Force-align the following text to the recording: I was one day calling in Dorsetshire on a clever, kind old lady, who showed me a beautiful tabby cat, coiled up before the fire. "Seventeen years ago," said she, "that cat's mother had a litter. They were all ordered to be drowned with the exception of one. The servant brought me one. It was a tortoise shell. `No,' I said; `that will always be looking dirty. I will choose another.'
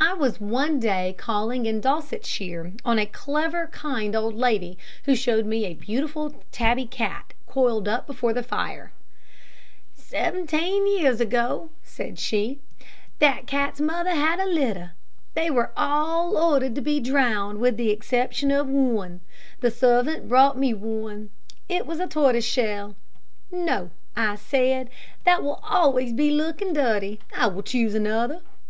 I 0.00 0.14
was 0.14 0.40
one 0.40 0.80
day 0.80 1.14
calling 1.18 1.66
in 1.66 1.82
Dorsetshire 1.82 2.72
on 2.86 2.98
a 2.98 3.04
clever, 3.04 3.66
kind 3.66 4.16
old 4.16 4.34
lady, 4.34 4.78
who 5.04 5.14
showed 5.14 5.44
me 5.44 5.66
a 5.66 5.74
beautiful 5.74 6.42
tabby 6.52 6.86
cat, 6.86 7.34
coiled 7.46 7.86
up 7.86 8.06
before 8.06 8.32
the 8.32 8.42
fire. 8.42 8.92
"Seventeen 9.92 10.86
years 10.86 11.20
ago," 11.20 11.68
said 11.82 12.18
she, 12.18 12.60
"that 13.18 13.46
cat's 13.46 13.78
mother 13.78 14.08
had 14.14 14.40
a 14.40 14.46
litter. 14.46 14.92
They 15.34 15.50
were 15.50 15.70
all 15.76 16.38
ordered 16.38 16.74
to 16.76 16.80
be 16.80 16.98
drowned 16.98 17.60
with 17.60 17.76
the 17.76 17.90
exception 17.90 18.50
of 18.50 18.68
one. 18.70 19.20
The 19.60 19.70
servant 19.70 20.30
brought 20.30 20.56
me 20.56 20.72
one. 20.72 21.28
It 21.68 21.84
was 21.86 22.00
a 22.00 22.06
tortoise 22.06 22.46
shell. 22.46 22.94
`No,' 23.52 23.90
I 24.16 24.36
said; 24.36 24.88
`that 25.26 25.42
will 25.42 25.60
always 25.62 26.14
be 26.14 26.30
looking 26.30 26.72
dirty. 26.72 27.20
I 27.36 27.48
will 27.48 27.62
choose 27.62 27.94
another.' 27.94 28.40